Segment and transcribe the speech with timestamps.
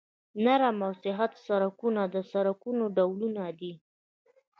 [0.43, 3.73] نرم او سخت سرکونه د سرکونو ډولونه دي